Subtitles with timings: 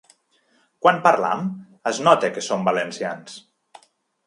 [0.85, 1.43] Quan parlam,
[1.91, 3.39] es nota que som valencians.